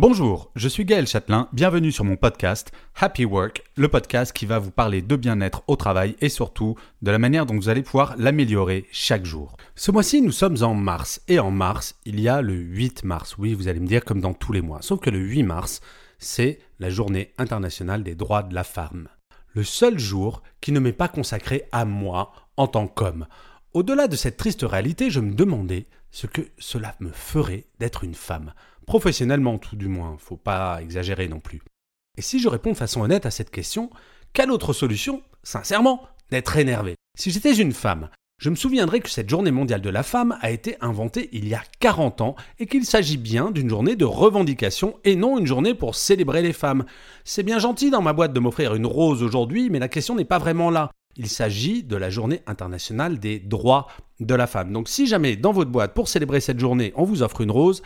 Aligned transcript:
Bonjour, 0.00 0.52
je 0.54 0.68
suis 0.68 0.84
Gaël 0.84 1.08
Châtelain, 1.08 1.48
bienvenue 1.52 1.90
sur 1.90 2.04
mon 2.04 2.14
podcast 2.14 2.70
Happy 3.00 3.24
Work, 3.24 3.64
le 3.74 3.88
podcast 3.88 4.32
qui 4.32 4.46
va 4.46 4.60
vous 4.60 4.70
parler 4.70 5.02
de 5.02 5.16
bien-être 5.16 5.64
au 5.66 5.74
travail 5.74 6.14
et 6.20 6.28
surtout 6.28 6.76
de 7.02 7.10
la 7.10 7.18
manière 7.18 7.46
dont 7.46 7.56
vous 7.56 7.68
allez 7.68 7.82
pouvoir 7.82 8.14
l'améliorer 8.16 8.86
chaque 8.92 9.24
jour. 9.24 9.56
Ce 9.74 9.90
mois-ci, 9.90 10.22
nous 10.22 10.30
sommes 10.30 10.62
en 10.62 10.72
mars 10.72 11.20
et 11.26 11.40
en 11.40 11.50
mars, 11.50 11.96
il 12.04 12.20
y 12.20 12.28
a 12.28 12.42
le 12.42 12.54
8 12.54 13.02
mars. 13.02 13.36
Oui, 13.38 13.54
vous 13.54 13.66
allez 13.66 13.80
me 13.80 13.88
dire 13.88 14.04
comme 14.04 14.20
dans 14.20 14.34
tous 14.34 14.52
les 14.52 14.60
mois, 14.60 14.82
sauf 14.82 15.00
que 15.00 15.10
le 15.10 15.18
8 15.18 15.42
mars, 15.42 15.80
c'est 16.20 16.60
la 16.78 16.90
journée 16.90 17.34
internationale 17.36 18.04
des 18.04 18.14
droits 18.14 18.44
de 18.44 18.54
la 18.54 18.62
femme. 18.62 19.08
Le 19.52 19.64
seul 19.64 19.98
jour 19.98 20.44
qui 20.60 20.70
ne 20.70 20.78
m'est 20.78 20.92
pas 20.92 21.08
consacré 21.08 21.64
à 21.72 21.84
moi 21.84 22.32
en 22.56 22.68
tant 22.68 22.86
qu'homme. 22.86 23.26
Au-delà 23.74 24.06
de 24.06 24.14
cette 24.14 24.36
triste 24.36 24.62
réalité, 24.62 25.10
je 25.10 25.18
me 25.18 25.34
demandais 25.34 25.88
ce 26.12 26.28
que 26.28 26.42
cela 26.56 26.94
me 27.00 27.10
ferait 27.10 27.66
d'être 27.80 28.04
une 28.04 28.14
femme. 28.14 28.52
Professionnellement 28.88 29.58
tout 29.58 29.76
du 29.76 29.86
moins, 29.86 30.16
faut 30.18 30.38
pas 30.38 30.80
exagérer 30.80 31.28
non 31.28 31.40
plus. 31.40 31.60
Et 32.16 32.22
si 32.22 32.38
je 32.38 32.48
réponds 32.48 32.72
de 32.72 32.76
façon 32.78 33.02
honnête 33.02 33.26
à 33.26 33.30
cette 33.30 33.50
question, 33.50 33.90
quelle 34.32 34.50
autre 34.50 34.72
solution 34.72 35.20
Sincèrement, 35.42 36.00
d'être 36.30 36.56
énervé? 36.56 36.94
Si 37.14 37.30
j'étais 37.30 37.54
une 37.54 37.74
femme, 37.74 38.08
je 38.40 38.48
me 38.48 38.54
souviendrai 38.54 39.00
que 39.00 39.10
cette 39.10 39.28
journée 39.28 39.50
mondiale 39.50 39.82
de 39.82 39.90
la 39.90 40.02
femme 40.02 40.38
a 40.40 40.50
été 40.50 40.78
inventée 40.80 41.28
il 41.32 41.46
y 41.46 41.54
a 41.54 41.60
40 41.80 42.22
ans 42.22 42.34
et 42.58 42.64
qu'il 42.64 42.86
s'agit 42.86 43.18
bien 43.18 43.50
d'une 43.50 43.68
journée 43.68 43.94
de 43.94 44.06
revendication 44.06 44.98
et 45.04 45.16
non 45.16 45.38
une 45.38 45.46
journée 45.46 45.74
pour 45.74 45.94
célébrer 45.94 46.40
les 46.40 46.54
femmes. 46.54 46.86
C'est 47.24 47.42
bien 47.42 47.58
gentil 47.58 47.90
dans 47.90 48.00
ma 48.00 48.14
boîte 48.14 48.32
de 48.32 48.40
m'offrir 48.40 48.74
une 48.74 48.86
rose 48.86 49.22
aujourd'hui, 49.22 49.68
mais 49.68 49.80
la 49.80 49.88
question 49.88 50.14
n'est 50.14 50.24
pas 50.24 50.38
vraiment 50.38 50.70
là. 50.70 50.90
Il 51.18 51.28
s'agit 51.28 51.82
de 51.82 51.96
la 51.96 52.08
journée 52.08 52.40
internationale 52.46 53.18
des 53.18 53.38
droits 53.38 53.88
de 54.18 54.34
la 54.34 54.46
femme. 54.46 54.72
Donc 54.72 54.88
si 54.88 55.06
jamais 55.06 55.36
dans 55.36 55.52
votre 55.52 55.70
boîte, 55.70 55.92
pour 55.92 56.08
célébrer 56.08 56.40
cette 56.40 56.58
journée, 56.58 56.94
on 56.96 57.04
vous 57.04 57.22
offre 57.22 57.42
une 57.42 57.50
rose, 57.50 57.82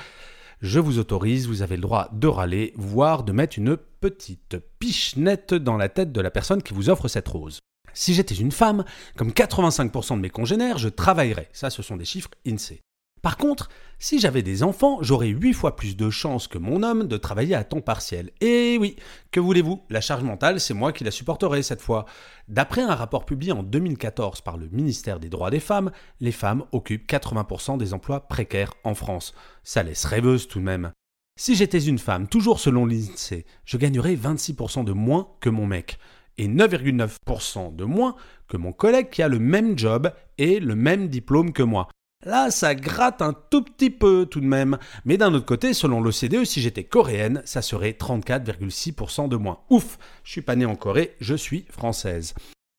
je 0.63 0.79
vous 0.79 1.01
autorise, 1.01 1.49
vous 1.49 1.63
avez 1.63 1.75
le 1.75 1.83
droit 1.83 2.09
de 2.13 2.29
râler, 2.29 2.73
voire 2.77 3.25
de 3.25 3.33
mettre 3.33 3.59
une 3.59 3.77
petite 3.77 4.57
pichenette 4.79 5.55
dans 5.55 5.77
la 5.77 5.89
tête 5.89 6.13
de 6.13 6.21
la 6.21 6.31
personne 6.31 6.63
qui 6.63 6.73
vous 6.73 6.89
offre 6.89 7.09
cette 7.09 7.29
rose. 7.29 7.59
Si 7.95 8.15
j'étais 8.15 8.37
une 8.37 8.53
femme, 8.53 8.85
comme 9.17 9.31
85% 9.31 10.17
de 10.17 10.21
mes 10.21 10.31
congénères, 10.31 10.79
je 10.79 10.89
travaillerais. 10.89 11.51
Ça, 11.53 11.69
ce 11.69 11.83
sont 11.83 11.97
des 11.97 12.05
chiffres 12.05 12.31
INSEE. 12.47 12.81
Par 13.23 13.37
contre, 13.37 13.69
si 14.01 14.19
j'avais 14.19 14.43
des 14.43 14.65
enfants, 14.65 14.99
j'aurais 15.01 15.29
8 15.29 15.53
fois 15.53 15.77
plus 15.77 15.97
de 15.97 16.11
chances 16.11 16.49
que 16.49 16.59
mon 16.59 16.83
homme 16.83 17.07
de 17.07 17.17
travailler 17.17 17.55
à 17.55 17.63
temps 17.63 17.81
partiel. 17.81 18.33
Et 18.41 18.77
oui, 18.81 18.97
que 19.31 19.39
voulez-vous? 19.39 19.85
La 19.91 20.01
charge 20.01 20.25
mentale, 20.25 20.59
c'est 20.59 20.75
moi 20.75 20.93
qui 20.93 21.05
la 21.05 21.13
supporterai 21.13 21.63
cette 21.63 21.81
fois. 21.81 22.05
D'après 22.49 22.83
un 22.83 22.97
rapport 22.97 23.25
publié 23.25 23.53
en 23.53 23.63
2014 23.63 24.41
par 24.41 24.57
le 24.57 24.69
ministère 24.71 25.21
des 25.21 25.29
Droits 25.29 25.51
des 25.51 25.61
Femmes, 25.61 25.93
les 26.19 26.33
femmes 26.33 26.65
occupent 26.73 27.09
80% 27.09 27.79
des 27.79 27.95
emplois 27.95 28.27
précaires 28.27 28.75
en 28.83 28.95
France. 28.95 29.35
Ça 29.63 29.85
laisse 29.85 30.05
rêveuse 30.05 30.49
tout 30.49 30.59
de 30.59 30.65
même. 30.65 30.91
Si 31.39 31.55
j'étais 31.55 31.79
une 31.79 32.01
femme, 32.01 32.27
toujours 32.27 32.59
selon 32.59 32.87
l'INSEE, 32.87 33.47
je 33.65 33.77
gagnerais 33.77 34.17
26% 34.17 34.85
de 34.85 34.93
moins 34.93 35.29
que 35.41 35.49
mon 35.49 35.67
mec 35.67 35.99
et 36.39 36.49
9,9% 36.49 37.77
de 37.77 37.85
moins 37.85 38.17
que 38.49 38.57
mon 38.57 38.73
collègue 38.73 39.11
qui 39.11 39.23
a 39.23 39.29
le 39.29 39.39
même 39.39 39.79
job 39.79 40.13
et 40.39 40.59
le 40.59 40.75
même 40.75 41.07
diplôme 41.07 41.53
que 41.53 41.63
moi. 41.63 41.89
Là, 42.25 42.53
ça 42.53 42.77
gratte 42.77 43.21
un 43.21 43.33
tout 43.33 43.63
petit 43.63 43.91
peu 43.91 44.27
tout 44.27 44.41
de 44.41 44.47
même. 44.47 44.79
Mais 45.05 45.17
d'un 45.17 45.35
autre 45.35 45.47
côté, 45.47 45.75
selon 45.75 46.01
l'OCDE, 46.01 46.45
si 46.45 46.61
j'étais 46.61 46.85
coréenne, 46.85 47.43
ça 47.45 47.63
serait 47.63 47.97
34,6% 47.99 49.29
de 49.29 49.37
moins. 49.37 49.59
Ouf, 49.71 49.99
je 50.23 50.31
suis 50.31 50.43
pas 50.43 50.55
née 50.55 50.65
en 50.65 50.77
Corée, 50.77 51.17
je 51.21 51.35
suis 51.35 51.65
française. 51.71 52.35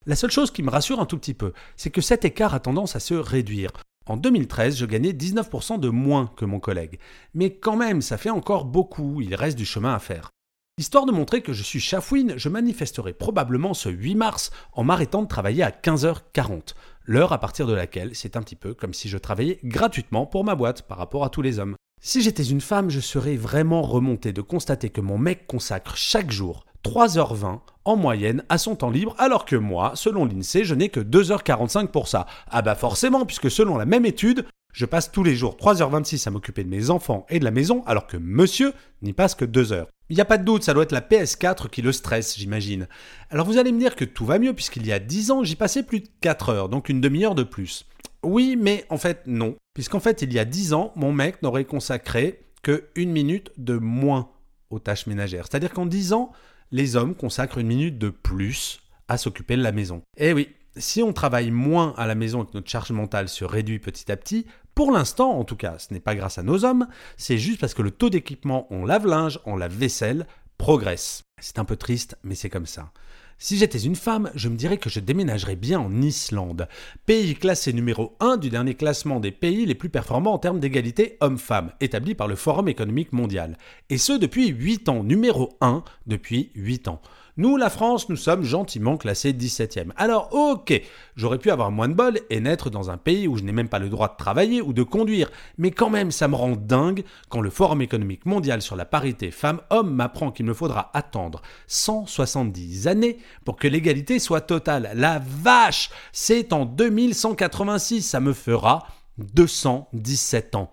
La 0.05 0.15
seule 0.15 0.31
chose 0.31 0.51
qui 0.51 0.63
me 0.63 0.69
rassure 0.69 0.99
un 1.01 1.05
tout 1.05 1.17
petit 1.17 1.33
peu, 1.33 1.51
c'est 1.75 1.89
que 1.89 2.01
cet 2.01 2.23
écart 2.23 2.53
a 2.53 2.59
tendance 2.61 2.95
à 2.95 3.01
se 3.01 3.13
réduire. 3.13 3.71
En 4.05 4.17
2013, 4.17 4.77
je 4.77 4.85
gagnais 4.85 5.11
19% 5.11 5.79
de 5.79 5.89
moins 5.89 6.31
que 6.35 6.45
mon 6.45 6.59
collègue. 6.59 6.99
Mais 7.33 7.55
quand 7.55 7.77
même, 7.77 8.01
ça 8.01 8.17
fait 8.17 8.29
encore 8.29 8.65
beaucoup, 8.65 9.21
il 9.21 9.35
reste 9.35 9.57
du 9.57 9.65
chemin 9.65 9.93
à 9.93 9.99
faire. 9.99 10.31
Histoire 10.79 11.05
de 11.05 11.11
montrer 11.11 11.43
que 11.43 11.53
je 11.53 11.61
suis 11.61 11.79
chafouine, 11.79 12.33
je 12.35 12.49
manifesterai 12.49 13.13
probablement 13.13 13.75
ce 13.75 13.89
8 13.89 14.15
mars 14.15 14.49
en 14.71 14.83
m'arrêtant 14.83 15.21
de 15.21 15.27
travailler 15.27 15.61
à 15.61 15.69
15h40 15.69 16.73
l'heure 17.05 17.31
à 17.31 17.39
partir 17.39 17.67
de 17.67 17.73
laquelle 17.73 18.15
c'est 18.15 18.35
un 18.37 18.41
petit 18.41 18.55
peu 18.55 18.73
comme 18.73 18.95
si 18.95 19.07
je 19.07 19.19
travaillais 19.19 19.59
gratuitement 19.63 20.25
pour 20.25 20.43
ma 20.43 20.55
boîte 20.55 20.81
par 20.81 20.97
rapport 20.97 21.23
à 21.23 21.29
tous 21.29 21.43
les 21.43 21.59
hommes. 21.59 21.75
Si 22.01 22.23
j'étais 22.23 22.43
une 22.43 22.59
femme, 22.59 22.89
je 22.89 23.01
serais 23.01 23.35
vraiment 23.35 23.83
remonté 23.83 24.33
de 24.33 24.41
constater 24.41 24.89
que 24.89 24.99
mon 24.99 25.19
mec 25.19 25.45
consacre 25.45 25.95
chaque 25.95 26.31
jour 26.31 26.65
3h20 26.83 27.59
en 27.85 27.95
moyenne 27.95 28.43
à 28.49 28.57
son 28.57 28.75
temps 28.75 28.89
libre, 28.89 29.15
alors 29.19 29.45
que 29.45 29.55
moi, 29.55 29.91
selon 29.93 30.25
l'INSEE, 30.25 30.63
je 30.63 30.73
n'ai 30.73 30.89
que 30.89 30.99
2h45 30.99 31.89
pour 31.89 32.07
ça. 32.07 32.25
Ah 32.49 32.63
bah 32.63 32.73
forcément, 32.73 33.27
puisque 33.27 33.51
selon 33.51 33.77
la 33.77 33.85
même 33.85 34.07
étude, 34.07 34.47
je 34.73 34.87
passe 34.87 35.11
tous 35.11 35.23
les 35.23 35.35
jours 35.35 35.55
3h26 35.55 36.27
à 36.27 36.31
m'occuper 36.31 36.63
de 36.63 36.69
mes 36.69 36.89
enfants 36.89 37.27
et 37.29 37.37
de 37.37 37.45
la 37.45 37.51
maison, 37.51 37.83
alors 37.85 38.07
que 38.07 38.17
monsieur 38.17 38.73
n'y 39.03 39.13
passe 39.13 39.35
que 39.35 39.45
2 39.45 39.71
heures. 39.71 39.87
Il 40.09 40.15
n'y 40.15 40.21
a 40.21 40.25
pas 40.25 40.37
de 40.37 40.43
doute, 40.43 40.63
ça 40.63 40.73
doit 40.73 40.83
être 40.83 40.91
la 40.91 41.01
PS4 41.01 41.69
qui 41.69 41.81
le 41.81 41.91
stresse, 41.91 42.37
j'imagine. 42.37 42.87
Alors 43.29 43.45
vous 43.45 43.57
allez 43.57 43.71
me 43.71 43.79
dire 43.79 43.95
que 43.95 44.05
tout 44.05 44.25
va 44.25 44.37
mieux, 44.37 44.53
puisqu'il 44.53 44.85
y 44.85 44.91
a 44.91 44.99
10 44.99 45.31
ans, 45.31 45.43
j'y 45.43 45.55
passais 45.55 45.83
plus 45.83 46.01
de 46.01 46.07
4 46.21 46.49
heures, 46.49 46.69
donc 46.69 46.89
une 46.89 47.01
demi-heure 47.01 47.35
de 47.35 47.43
plus. 47.43 47.85
Oui, 48.23 48.57
mais 48.59 48.85
en 48.89 48.97
fait, 48.97 49.23
non. 49.25 49.55
Puisqu'en 49.73 49.99
fait, 49.99 50.21
il 50.21 50.33
y 50.33 50.39
a 50.39 50.45
10 50.45 50.73
ans, 50.73 50.93
mon 50.95 51.11
mec 51.11 51.41
n'aurait 51.41 51.65
consacré 51.65 52.41
que 52.61 52.85
une 52.95 53.11
minute 53.11 53.51
de 53.57 53.77
moins 53.77 54.29
aux 54.69 54.79
tâches 54.79 55.07
ménagères. 55.07 55.45
C'est-à-dire 55.49 55.73
qu'en 55.73 55.85
10 55.85 56.13
ans, 56.13 56.31
les 56.71 56.95
hommes 56.95 57.15
consacrent 57.15 57.57
une 57.57 57.67
minute 57.67 57.97
de 57.97 58.09
plus 58.09 58.81
à 59.07 59.17
s'occuper 59.17 59.55
de 59.57 59.61
la 59.61 59.71
maison. 59.71 60.01
Eh 60.17 60.33
oui, 60.33 60.49
si 60.75 61.03
on 61.03 61.13
travaille 61.13 61.51
moins 61.51 61.93
à 61.97 62.07
la 62.07 62.15
maison 62.15 62.43
et 62.43 62.47
que 62.47 62.53
notre 62.53 62.69
charge 62.69 62.91
mentale 62.91 63.29
se 63.29 63.45
réduit 63.45 63.79
petit 63.79 64.11
à 64.11 64.17
petit, 64.17 64.47
pour 64.75 64.91
l'instant 64.91 65.37
en 65.37 65.43
tout 65.43 65.55
cas, 65.55 65.77
ce 65.77 65.93
n'est 65.93 65.99
pas 65.99 66.15
grâce 66.15 66.37
à 66.37 66.43
nos 66.43 66.65
hommes, 66.65 66.87
c'est 67.17 67.37
juste 67.37 67.59
parce 67.59 67.73
que 67.73 67.81
le 67.81 67.91
taux 67.91 68.09
d'équipement 68.09 68.71
en 68.73 68.85
lave-linge, 68.85 69.39
en 69.45 69.55
lave-vaisselle, 69.55 70.27
progresse. 70.57 71.23
C'est 71.41 71.59
un 71.59 71.65
peu 71.65 71.75
triste, 71.75 72.17
mais 72.23 72.35
c'est 72.35 72.49
comme 72.49 72.65
ça. 72.65 72.91
Si 73.37 73.57
j'étais 73.57 73.79
une 73.79 73.95
femme, 73.95 74.31
je 74.35 74.47
me 74.47 74.55
dirais 74.55 74.77
que 74.77 74.89
je 74.89 75.01
déménagerais 75.01 75.57
bien 75.57 75.79
en 75.79 76.01
Islande, 76.01 76.67
pays 77.05 77.35
classé 77.35 77.73
numéro 77.73 78.15
1 78.19 78.37
du 78.37 78.49
dernier 78.49 78.75
classement 78.75 79.19
des 79.19 79.31
pays 79.31 79.65
les 79.65 79.75
plus 79.75 79.89
performants 79.89 80.33
en 80.33 80.39
termes 80.39 80.59
d'égalité 80.59 81.17
homme-femme, 81.19 81.71
établi 81.81 82.15
par 82.15 82.27
le 82.27 82.35
Forum 82.35 82.69
économique 82.69 83.11
mondial. 83.11 83.57
Et 83.89 83.97
ce 83.97 84.13
depuis 84.13 84.47
8 84.47 84.87
ans, 84.87 85.03
numéro 85.03 85.57
1 85.59 85.83
depuis 86.07 86.51
8 86.55 86.87
ans. 86.87 87.01
Nous, 87.35 87.57
la 87.57 87.71
France, 87.71 88.09
nous 88.09 88.15
sommes 88.15 88.43
gentiment 88.43 88.95
classés 88.95 89.33
17e. 89.33 89.89
Alors, 89.95 90.29
ok, 90.33 90.79
j'aurais 91.15 91.39
pu 91.39 91.49
avoir 91.49 91.71
moins 91.71 91.89
de 91.89 91.95
bol 91.95 92.19
et 92.29 92.39
naître 92.39 92.69
dans 92.69 92.91
un 92.91 92.97
pays 92.97 93.27
où 93.27 93.37
je 93.37 93.43
n'ai 93.43 93.51
même 93.51 93.69
pas 93.69 93.79
le 93.79 93.89
droit 93.89 94.07
de 94.07 94.17
travailler 94.17 94.61
ou 94.61 94.71
de 94.71 94.83
conduire, 94.83 95.31
mais 95.57 95.71
quand 95.71 95.89
même, 95.89 96.11
ça 96.11 96.27
me 96.27 96.35
rend 96.35 96.55
dingue 96.55 97.03
quand 97.29 97.41
le 97.41 97.49
Forum 97.49 97.81
économique 97.81 98.27
mondial 98.27 98.61
sur 98.61 98.75
la 98.75 98.85
parité 98.85 99.31
femmes-hommes 99.31 99.95
m'apprend 99.95 100.29
qu'il 100.29 100.45
me 100.45 100.53
faudra 100.53 100.91
attendre 100.93 101.41
170 101.65 102.87
années 102.87 103.17
pour 103.45 103.55
que 103.55 103.67
l'égalité 103.67 104.19
soit 104.19 104.41
totale. 104.41 104.91
La 104.93 105.19
vache 105.19 105.89
C'est 106.11 106.53
en 106.53 106.65
2186, 106.65 108.03
ça 108.03 108.19
me 108.19 108.33
fera 108.33 108.85
217 109.17 110.53
ans. 110.53 110.69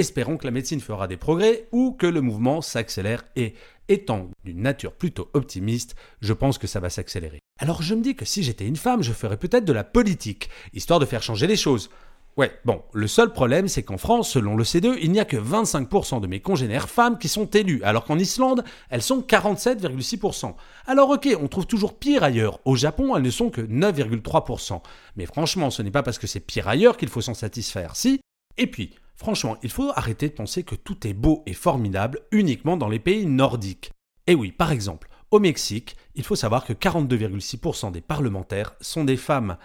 Espérons 0.00 0.38
que 0.38 0.46
la 0.46 0.50
médecine 0.50 0.80
fera 0.80 1.06
des 1.06 1.18
progrès 1.18 1.68
ou 1.72 1.92
que 1.92 2.06
le 2.06 2.22
mouvement 2.22 2.62
s'accélère 2.62 3.22
et 3.36 3.52
étant 3.90 4.30
d'une 4.46 4.62
nature 4.62 4.94
plutôt 4.94 5.28
optimiste, 5.34 5.94
je 6.22 6.32
pense 6.32 6.56
que 6.56 6.66
ça 6.66 6.80
va 6.80 6.88
s'accélérer. 6.88 7.40
Alors 7.58 7.82
je 7.82 7.94
me 7.94 8.00
dis 8.00 8.14
que 8.14 8.24
si 8.24 8.42
j'étais 8.42 8.66
une 8.66 8.76
femme, 8.76 9.02
je 9.02 9.12
ferais 9.12 9.36
peut-être 9.36 9.66
de 9.66 9.74
la 9.74 9.84
politique, 9.84 10.48
histoire 10.72 11.00
de 11.00 11.04
faire 11.04 11.22
changer 11.22 11.46
les 11.46 11.56
choses. 11.56 11.90
Ouais, 12.38 12.50
bon, 12.64 12.82
le 12.94 13.06
seul 13.08 13.30
problème, 13.30 13.68
c'est 13.68 13.82
qu'en 13.82 13.98
France, 13.98 14.30
selon 14.30 14.56
le 14.56 14.64
C2, 14.64 14.96
il 15.02 15.12
n'y 15.12 15.20
a 15.20 15.26
que 15.26 15.36
25% 15.36 16.22
de 16.22 16.26
mes 16.26 16.40
congénères 16.40 16.88
femmes 16.88 17.18
qui 17.18 17.28
sont 17.28 17.50
élues, 17.50 17.82
alors 17.82 18.06
qu'en 18.06 18.18
Islande, 18.18 18.64
elles 18.88 19.02
sont 19.02 19.20
47,6%. 19.20 20.54
Alors 20.86 21.10
ok, 21.10 21.28
on 21.38 21.48
trouve 21.48 21.66
toujours 21.66 21.98
pire 21.98 22.24
ailleurs. 22.24 22.58
Au 22.64 22.74
Japon, 22.74 23.14
elles 23.14 23.22
ne 23.22 23.30
sont 23.30 23.50
que 23.50 23.60
9,3%. 23.60 24.80
Mais 25.16 25.26
franchement, 25.26 25.68
ce 25.68 25.82
n'est 25.82 25.90
pas 25.90 26.02
parce 26.02 26.18
que 26.18 26.26
c'est 26.26 26.40
pire 26.40 26.68
ailleurs 26.68 26.96
qu'il 26.96 27.10
faut 27.10 27.20
s'en 27.20 27.34
satisfaire, 27.34 27.96
si? 27.96 28.18
Et 28.56 28.66
puis, 28.66 28.94
Franchement, 29.20 29.58
il 29.62 29.68
faut 29.68 29.92
arrêter 29.96 30.30
de 30.30 30.34
penser 30.34 30.62
que 30.62 30.74
tout 30.74 31.06
est 31.06 31.12
beau 31.12 31.42
et 31.44 31.52
formidable 31.52 32.20
uniquement 32.32 32.78
dans 32.78 32.88
les 32.88 32.98
pays 32.98 33.26
nordiques. 33.26 33.92
Et 34.26 34.34
oui, 34.34 34.50
par 34.50 34.72
exemple, 34.72 35.10
au 35.30 35.38
Mexique, 35.38 35.94
il 36.14 36.24
faut 36.24 36.36
savoir 36.36 36.64
que 36.64 36.72
42,6% 36.72 37.92
des 37.92 38.00
parlementaires 38.00 38.74
sont 38.80 39.04
des 39.04 39.18
femmes. 39.18 39.58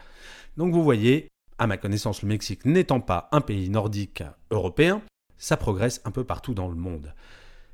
Donc 0.58 0.74
vous 0.74 0.84
voyez, 0.84 1.30
à 1.58 1.68
ma 1.68 1.78
connaissance, 1.78 2.22
le 2.22 2.28
Mexique 2.28 2.66
n'étant 2.66 3.00
pas 3.00 3.30
un 3.32 3.40
pays 3.40 3.70
nordique 3.70 4.24
européen, 4.52 5.02
ça 5.38 5.56
progresse 5.56 6.02
un 6.04 6.12
peu 6.12 6.26
partout 6.26 6.54
dans 6.54 6.68
le 6.68 6.76
monde. 6.76 7.14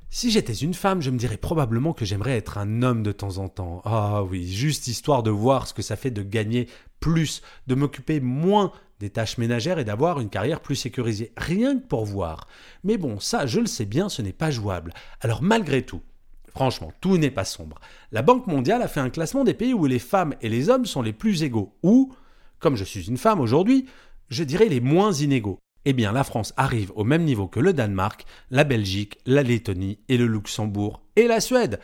Si 0.08 0.30
j'étais 0.30 0.52
une 0.52 0.74
femme, 0.74 1.02
je 1.02 1.10
me 1.10 1.18
dirais 1.18 1.36
probablement 1.36 1.94
que 1.94 2.04
j'aimerais 2.04 2.36
être 2.36 2.58
un 2.58 2.82
homme 2.82 3.02
de 3.02 3.10
temps 3.10 3.38
en 3.38 3.48
temps. 3.48 3.82
Ah 3.84 4.22
oui, 4.22 4.46
juste 4.46 4.86
histoire 4.86 5.24
de 5.24 5.32
voir 5.32 5.66
ce 5.66 5.74
que 5.74 5.82
ça 5.82 5.96
fait 5.96 6.12
de 6.12 6.22
gagner 6.22 6.68
plus, 7.00 7.42
de 7.66 7.74
m'occuper 7.74 8.20
moins 8.20 8.70
des 9.02 9.10
tâches 9.10 9.36
ménagères 9.36 9.78
et 9.78 9.84
d'avoir 9.84 10.20
une 10.20 10.30
carrière 10.30 10.60
plus 10.60 10.76
sécurisée. 10.76 11.32
Rien 11.36 11.78
que 11.78 11.86
pour 11.86 12.06
voir. 12.06 12.48
Mais 12.84 12.96
bon, 12.96 13.20
ça, 13.20 13.46
je 13.46 13.60
le 13.60 13.66
sais 13.66 13.84
bien, 13.84 14.08
ce 14.08 14.22
n'est 14.22 14.32
pas 14.32 14.50
jouable. 14.50 14.94
Alors 15.20 15.42
malgré 15.42 15.82
tout, 15.82 16.00
Franchement, 16.54 16.92
tout 17.00 17.16
n'est 17.16 17.30
pas 17.30 17.46
sombre. 17.46 17.80
La 18.10 18.20
Banque 18.20 18.46
mondiale 18.46 18.82
a 18.82 18.88
fait 18.88 19.00
un 19.00 19.08
classement 19.08 19.42
des 19.42 19.54
pays 19.54 19.72
où 19.72 19.86
les 19.86 19.98
femmes 19.98 20.34
et 20.42 20.50
les 20.50 20.68
hommes 20.68 20.84
sont 20.84 21.00
les 21.00 21.14
plus 21.14 21.42
égaux, 21.42 21.74
ou, 21.82 22.12
comme 22.58 22.76
je 22.76 22.84
suis 22.84 23.08
une 23.08 23.16
femme 23.16 23.40
aujourd'hui, 23.40 23.86
je 24.28 24.44
dirais 24.44 24.68
les 24.68 24.80
moins 24.80 25.12
inégaux 25.12 25.60
eh 25.84 25.92
bien 25.92 26.12
la 26.12 26.24
France 26.24 26.52
arrive 26.56 26.92
au 26.94 27.04
même 27.04 27.24
niveau 27.24 27.48
que 27.48 27.60
le 27.60 27.72
Danemark, 27.72 28.24
la 28.50 28.64
Belgique, 28.64 29.18
la 29.26 29.42
Lettonie 29.42 29.98
et 30.08 30.16
le 30.16 30.26
Luxembourg 30.26 31.02
et 31.16 31.26
la 31.26 31.40
Suède. 31.40 31.80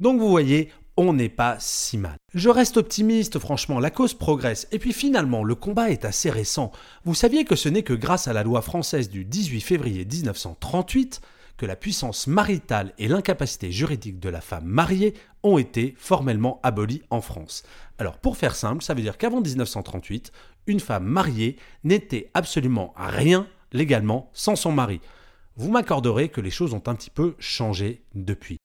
Donc 0.00 0.18
vous 0.18 0.28
voyez, 0.28 0.70
on 0.96 1.12
n'est 1.12 1.28
pas 1.28 1.56
si 1.58 1.98
mal. 1.98 2.16
Je 2.34 2.48
reste 2.48 2.76
optimiste, 2.76 3.38
franchement, 3.38 3.80
la 3.80 3.90
cause 3.90 4.14
progresse. 4.14 4.68
Et 4.72 4.78
puis 4.78 4.92
finalement, 4.92 5.44
le 5.44 5.54
combat 5.54 5.90
est 5.90 6.04
assez 6.04 6.30
récent. 6.30 6.70
Vous 7.04 7.14
saviez 7.14 7.44
que 7.44 7.56
ce 7.56 7.68
n'est 7.68 7.82
que 7.82 7.94
grâce 7.94 8.28
à 8.28 8.32
la 8.32 8.42
loi 8.42 8.62
française 8.62 9.08
du 9.08 9.24
18 9.24 9.60
février 9.60 10.04
1938 10.04 11.20
que 11.56 11.66
la 11.66 11.76
puissance 11.76 12.26
maritale 12.26 12.92
et 12.98 13.08
l'incapacité 13.08 13.70
juridique 13.70 14.18
de 14.18 14.28
la 14.28 14.40
femme 14.40 14.64
mariée 14.64 15.14
ont 15.42 15.58
été 15.58 15.94
formellement 15.96 16.60
abolies 16.62 17.02
en 17.10 17.20
France. 17.20 17.62
Alors 17.98 18.18
pour 18.18 18.36
faire 18.36 18.56
simple, 18.56 18.82
ça 18.82 18.94
veut 18.94 19.02
dire 19.02 19.18
qu'avant 19.18 19.40
1938, 19.40 20.32
une 20.66 20.80
femme 20.80 21.04
mariée 21.04 21.56
n'était 21.84 22.30
absolument 22.34 22.94
rien 22.96 23.46
légalement 23.72 24.30
sans 24.32 24.56
son 24.56 24.72
mari. 24.72 25.00
Vous 25.56 25.70
m'accorderez 25.70 26.30
que 26.30 26.40
les 26.40 26.50
choses 26.50 26.74
ont 26.74 26.82
un 26.86 26.94
petit 26.94 27.10
peu 27.10 27.34
changé 27.38 28.02
depuis. 28.14 28.58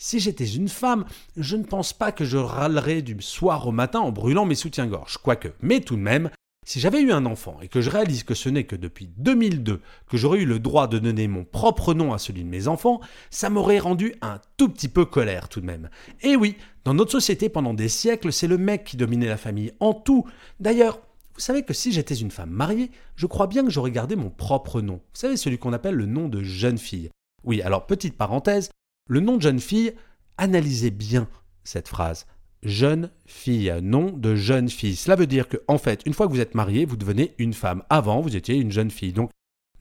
Si 0.00 0.20
j'étais 0.20 0.46
une 0.46 0.68
femme, 0.68 1.06
je 1.36 1.56
ne 1.56 1.64
pense 1.64 1.92
pas 1.92 2.12
que 2.12 2.24
je 2.24 2.38
râlerais 2.38 3.02
du 3.02 3.20
soir 3.20 3.66
au 3.66 3.72
matin 3.72 3.98
en 3.98 4.12
brûlant 4.12 4.46
mes 4.46 4.54
soutiens-gorge, 4.54 5.18
quoique. 5.18 5.48
Mais 5.60 5.80
tout 5.80 5.96
de 5.96 6.00
même, 6.00 6.30
si 6.64 6.78
j'avais 6.78 7.00
eu 7.00 7.10
un 7.10 7.26
enfant 7.26 7.58
et 7.62 7.66
que 7.66 7.80
je 7.80 7.90
réalise 7.90 8.22
que 8.22 8.34
ce 8.34 8.48
n'est 8.48 8.62
que 8.62 8.76
depuis 8.76 9.10
2002 9.16 9.80
que 10.08 10.16
j'aurais 10.16 10.38
eu 10.38 10.44
le 10.44 10.60
droit 10.60 10.86
de 10.86 11.00
donner 11.00 11.26
mon 11.26 11.42
propre 11.44 11.94
nom 11.94 12.12
à 12.12 12.18
celui 12.18 12.44
de 12.44 12.48
mes 12.48 12.68
enfants, 12.68 13.00
ça 13.30 13.50
m'aurait 13.50 13.80
rendu 13.80 14.14
un 14.22 14.40
tout 14.56 14.68
petit 14.68 14.88
peu 14.88 15.04
colère 15.04 15.48
tout 15.48 15.60
de 15.60 15.66
même. 15.66 15.90
Et 16.22 16.36
oui, 16.36 16.54
dans 16.84 16.94
notre 16.94 17.10
société 17.10 17.48
pendant 17.48 17.74
des 17.74 17.88
siècles, 17.88 18.32
c'est 18.32 18.46
le 18.46 18.56
mec 18.56 18.84
qui 18.84 18.96
dominait 18.96 19.26
la 19.26 19.36
famille 19.36 19.72
en 19.80 19.94
tout. 19.94 20.24
D'ailleurs, 20.60 21.00
vous 21.34 21.40
savez 21.40 21.64
que 21.64 21.74
si 21.74 21.90
j'étais 21.90 22.14
une 22.14 22.30
femme 22.30 22.50
mariée, 22.50 22.92
je 23.16 23.26
crois 23.26 23.48
bien 23.48 23.64
que 23.64 23.70
j'aurais 23.70 23.90
gardé 23.90 24.14
mon 24.14 24.30
propre 24.30 24.80
nom. 24.80 25.00
Vous 25.12 25.20
savez, 25.20 25.36
celui 25.36 25.58
qu'on 25.58 25.72
appelle 25.72 25.96
le 25.96 26.06
nom 26.06 26.28
de 26.28 26.44
jeune 26.44 26.78
fille. 26.78 27.10
Oui, 27.42 27.62
alors 27.62 27.86
petite 27.86 28.16
parenthèse, 28.16 28.70
le 29.08 29.20
nom 29.20 29.36
de 29.36 29.42
jeune 29.42 29.60
fille, 29.60 29.94
analysez 30.36 30.90
bien 30.90 31.28
cette 31.64 31.88
phrase. 31.88 32.26
Jeune 32.62 33.10
fille, 33.26 33.72
nom 33.82 34.10
de 34.10 34.34
jeune 34.34 34.68
fille. 34.68 34.96
Cela 34.96 35.16
veut 35.16 35.26
dire 35.26 35.48
que, 35.48 35.56
en 35.66 35.78
fait, 35.78 36.02
une 36.06 36.12
fois 36.12 36.26
que 36.26 36.32
vous 36.32 36.40
êtes 36.40 36.54
marié, 36.54 36.84
vous 36.84 36.96
devenez 36.96 37.34
une 37.38 37.54
femme. 37.54 37.82
Avant, 37.88 38.20
vous 38.20 38.36
étiez 38.36 38.56
une 38.56 38.72
jeune 38.72 38.90
fille. 38.90 39.12
Donc, 39.12 39.30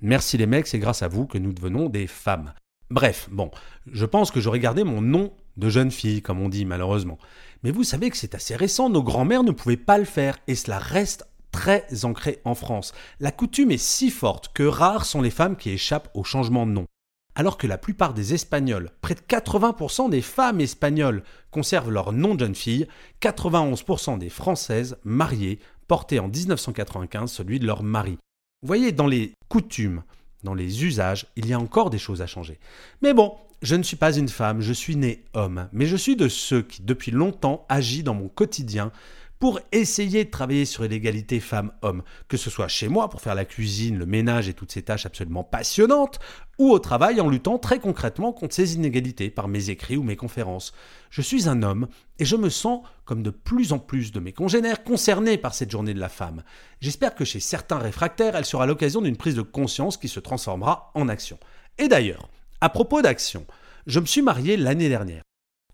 merci 0.02 0.38
les 0.38 0.46
mecs, 0.46 0.68
c'est 0.68 0.80
grâce 0.80 1.04
à 1.04 1.08
vous 1.08 1.26
que 1.26 1.38
nous 1.38 1.54
devenons 1.54 1.90
des 1.90 2.08
femmes. 2.08 2.54
Bref, 2.90 3.28
bon, 3.32 3.52
je 3.92 4.06
pense 4.06 4.32
que 4.32 4.40
j'aurais 4.40 4.60
gardé 4.60 4.84
mon 4.84 5.02
nom 5.02 5.34
de 5.58 5.70
jeune 5.70 5.92
fille, 5.92 6.22
comme 6.22 6.40
on 6.40 6.50
dit 6.50 6.66
malheureusement. 6.66 7.18
Mais 7.64 7.72
vous 7.72 7.84
savez 7.84 8.10
que 8.10 8.18
c'est 8.18 8.36
assez 8.36 8.56
récent, 8.56 8.90
nos 8.90 9.04
grands-mères 9.04 9.44
ne 9.44 9.52
pouvaient 9.52 9.76
pas 9.76 9.98
le 9.98 10.06
faire, 10.06 10.38
et 10.48 10.56
cela 10.56 10.80
reste 10.80 11.28
très 11.52 12.06
ancré 12.06 12.40
en 12.46 12.56
France. 12.56 12.94
La 13.20 13.32
coutume 13.32 13.72
est 13.72 13.78
si 13.78 14.10
forte 14.10 14.54
que 14.54 14.64
rares 14.64 15.06
sont 15.06 15.22
les 15.22 15.32
femmes 15.32 15.58
qui 15.58 15.72
échappent 15.72 16.12
au 16.14 16.24
changement 16.24 16.66
de 16.66 16.72
nom. 16.72 16.86
Alors 17.40 17.60
que 17.60 17.68
la 17.68 17.78
plupart 17.78 18.16
des 18.16 18.34
Espagnols, 18.34 18.90
près 19.00 19.14
de 19.14 19.20
80% 19.20 20.10
des 20.10 20.24
femmes 20.24 20.60
espagnoles 20.60 21.22
conservent 21.52 21.92
leur 21.92 22.12
nom 22.12 22.34
de 22.34 22.40
jeune 22.40 22.56
fille, 22.56 22.88
91% 23.22 24.18
des 24.18 24.30
Françaises 24.32 24.98
mariées 25.04 25.60
portaient 25.88 26.18
en 26.18 26.30
1995 26.30 27.32
celui 27.32 27.60
de 27.60 27.68
leur 27.68 27.84
mari. 27.84 28.18
Vous 28.64 28.68
voyez, 28.68 28.92
dans 28.92 29.06
les 29.06 29.34
coutumes, 29.50 30.02
dans 30.44 30.56
les 30.56 30.84
usages, 30.84 31.28
il 31.36 31.46
y 31.46 31.54
a 31.54 31.60
encore 31.60 31.92
des 31.92 32.00
choses 32.00 32.24
à 32.24 32.26
changer. 32.26 32.58
Mais 33.04 33.14
bon, 33.14 33.36
je 33.62 33.76
ne 33.76 33.84
suis 33.84 33.98
pas 33.98 34.16
une 34.16 34.30
femme, 34.30 34.62
je 34.62 34.74
suis 34.74 34.96
né 34.96 35.24
homme, 35.36 35.70
mais 35.74 35.86
je 35.86 35.96
suis 35.96 36.16
de 36.16 36.30
ceux 36.30 36.64
qui, 36.64 36.82
depuis 36.82 37.12
longtemps, 37.12 37.68
agissent 37.70 38.04
dans 38.04 38.16
mon 38.16 38.30
quotidien 38.30 38.92
pour 39.40 39.60
essayer 39.72 40.26
de 40.26 40.30
travailler 40.30 40.66
sur 40.66 40.84
l'égalité 40.84 41.40
femmes-hommes, 41.40 42.04
que 42.28 42.38
ce 42.38 42.50
soit 42.50 42.68
chez 42.68 42.88
moi 42.88 43.10
pour 43.10 43.22
faire 43.22 43.36
la 43.36 43.46
cuisine, 43.46 43.98
le 43.98 44.06
ménage 44.06 44.50
et 44.50 44.54
toutes 44.54 44.72
ces 44.72 44.82
tâches 44.82 45.06
absolument 45.06 45.44
passionnantes, 45.44 46.20
ou 46.58 46.72
au 46.72 46.80
travail 46.80 47.22
en 47.22 47.30
luttant 47.30 47.60
très 47.60 47.80
concrètement 47.80 48.34
contre 48.34 48.56
ces 48.56 48.76
inégalités 48.76 49.30
par 49.30 49.48
mes 49.48 49.70
écrits 49.70 49.98
ou 49.98 50.04
mes 50.04 50.16
conférences. 50.16 50.74
Je 51.12 51.22
suis 51.22 51.48
un 51.48 51.62
homme 51.62 51.88
et 52.18 52.26
je 52.26 52.36
me 52.36 52.50
sens, 52.50 52.82
comme 53.06 53.22
de 53.22 53.30
plus 53.30 53.74
en 53.74 53.80
plus 53.80 54.12
de 54.12 54.20
mes 54.20 54.34
congénères, 54.34 54.84
concerné 54.84 55.38
par 55.38 55.54
cette 55.54 55.72
journée 55.72 55.94
de 55.94 56.00
la 56.00 56.10
femme. 56.10 56.44
J'espère 56.82 57.14
que 57.14 57.26
chez 57.26 57.40
certains 57.40 57.78
réfractaires, 57.78 58.36
elle 58.36 58.46
sera 58.46 58.66
l'occasion 58.66 59.02
d'une 59.02 59.18
prise 59.18 59.36
de 59.36 59.44
conscience 59.44 59.98
qui 59.98 60.08
se 60.08 60.20
transformera 60.20 60.92
en 60.96 61.10
action. 61.10 61.38
Et 61.78 61.88
d'ailleurs, 61.88 62.30
à 62.60 62.70
propos 62.70 63.04
d'action, 63.04 63.46
je 63.86 64.00
me 64.00 64.06
suis 64.06 64.24
marié 64.24 64.58
l'année 64.58 64.90
dernière, 64.90 65.22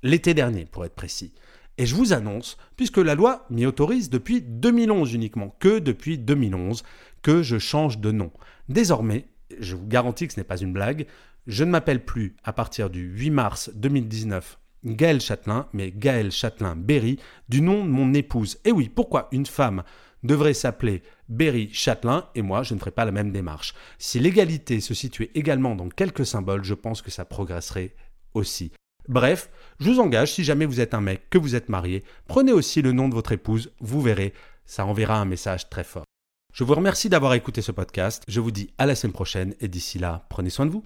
l'été 0.04 0.34
dernier 0.34 0.66
pour 0.66 0.84
être 0.84 0.96
précis. 0.96 1.34
Et 1.78 1.86
je 1.86 1.96
vous 1.96 2.14
annonce, 2.14 2.58
puisque 2.76 2.98
la 2.98 3.16
loi 3.16 3.46
m'y 3.50 3.66
autorise 3.66 4.10
depuis 4.10 4.42
2011 4.42 5.14
uniquement, 5.14 5.56
que 5.60 5.80
depuis 5.80 6.18
2011, 6.18 6.84
que 7.22 7.42
je 7.42 7.58
change 7.58 8.00
de 8.00 8.12
nom. 8.12 8.32
Désormais, 8.70 9.28
je 9.60 9.76
vous 9.76 9.88
garantis 9.88 10.28
que 10.28 10.34
ce 10.34 10.40
n'est 10.40 10.46
pas 10.46 10.58
une 10.58 10.74
blague, 10.74 11.08
je 11.48 11.64
ne 11.64 11.72
m'appelle 11.72 12.06
plus, 12.06 12.36
à 12.44 12.54
partir 12.54 12.90
du 12.90 13.02
8 13.02 13.30
mars 13.32 13.72
2019, 13.76 14.60
Gaël 14.86 15.20
Châtelain, 15.20 15.68
mais 15.74 15.92
Gaël 15.92 16.32
Châtelain-Berry, 16.32 17.20
du 17.50 17.62
nom 17.62 17.84
de 17.84 17.90
mon 17.90 18.14
épouse. 18.14 18.60
Et 18.66 18.72
oui, 18.72 18.90
pourquoi 18.90 19.28
une 19.32 19.46
femme 19.46 19.84
devrait 20.24 20.54
s'appeler 20.54 21.04
Berry 21.28 21.70
Châtelain 21.74 22.30
et 22.36 22.42
moi, 22.42 22.64
je 22.64 22.74
ne 22.74 22.80
ferai 22.80 22.92
pas 22.92 23.06
la 23.06 23.12
même 23.12 23.32
démarche. 23.32 23.74
Si 23.98 24.20
l'égalité 24.20 24.80
se 24.80 24.94
situait 24.94 25.32
également 25.36 25.76
dans 25.76 25.90
quelques 25.90 26.26
symboles, 26.26 26.64
je 26.64 26.74
pense 26.74 27.02
que 27.02 27.12
ça 27.12 27.26
progresserait 27.26 27.96
aussi. 28.34 28.72
Bref, 29.10 29.50
je 29.80 29.90
vous 29.90 30.00
engage, 30.00 30.34
si 30.34 30.44
jamais 30.44 30.66
vous 30.66 30.80
êtes 30.80 30.94
un 30.94 31.02
mec, 31.02 31.30
que 31.30 31.38
vous 31.38 31.56
êtes 31.56 31.70
marié, 31.70 32.04
prenez 32.28 32.54
aussi 32.54 32.82
le 32.82 32.94
nom 32.94 33.10
de 33.10 33.14
votre 33.14 33.34
épouse, 33.34 33.72
vous 33.80 34.02
verrez, 34.02 34.34
ça 34.66 34.86
enverra 34.86 35.20
un 35.20 35.26
message 35.26 35.70
très 35.70 35.84
fort. 35.84 36.06
Je 36.54 36.64
vous 36.64 36.74
remercie 36.76 37.10
d'avoir 37.10 37.34
écouté 37.34 37.62
ce 37.62 37.72
podcast, 37.72 38.24
je 38.28 38.40
vous 38.40 38.52
dis 38.52 38.70
à 38.78 38.86
la 38.86 38.96
semaine 38.96 39.14
prochaine 39.14 39.56
et 39.60 39.68
d'ici 39.68 40.00
là, 40.00 40.26
prenez 40.30 40.50
soin 40.50 40.66
de 40.66 40.72
vous. 40.72 40.86